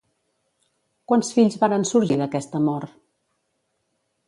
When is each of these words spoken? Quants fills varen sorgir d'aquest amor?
Quants 1.11 1.29
fills 1.35 1.59
varen 1.65 1.85
sorgir 1.91 2.19
d'aquest 2.23 2.59
amor? 2.63 2.89